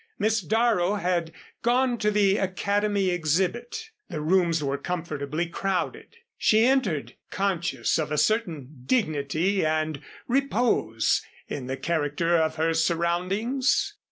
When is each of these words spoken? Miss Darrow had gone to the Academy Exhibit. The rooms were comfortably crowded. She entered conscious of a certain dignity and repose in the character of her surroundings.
Miss 0.17 0.41
Darrow 0.41 0.95
had 0.95 1.31
gone 1.61 1.99
to 1.99 2.09
the 2.09 2.37
Academy 2.39 3.11
Exhibit. 3.11 3.91
The 4.09 4.19
rooms 4.19 4.63
were 4.63 4.79
comfortably 4.79 5.45
crowded. 5.45 6.15
She 6.39 6.65
entered 6.65 7.13
conscious 7.29 7.99
of 7.99 8.11
a 8.11 8.17
certain 8.17 8.81
dignity 8.87 9.63
and 9.63 10.01
repose 10.27 11.21
in 11.47 11.67
the 11.67 11.77
character 11.77 12.35
of 12.35 12.55
her 12.55 12.73
surroundings. 12.73 13.93